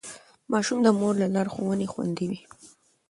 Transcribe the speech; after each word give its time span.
ماشوم 0.51 0.79
د 0.83 0.87
مور 0.99 1.13
له 1.21 1.27
لارښوونې 1.35 1.87
خوندي 1.93 2.25
وي. 2.29 2.41